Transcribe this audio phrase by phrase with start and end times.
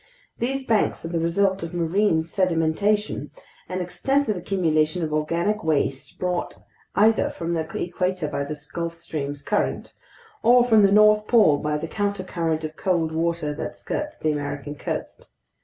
[0.39, 3.29] These banks are the result of marine sedimentation,
[3.69, 6.57] an extensive accumulation of organic waste brought
[6.95, 9.93] either from the equator by the Gulf Stream's current,
[10.41, 14.73] or from the North Pole by the countercurrent of cold water that skirts the American
[14.73, 15.27] coast.